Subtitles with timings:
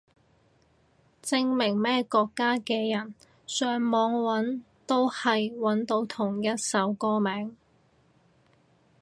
[1.21, 3.13] 證明咩國家嘅人
[3.45, 7.55] 上網搵都係搵到同一首歌名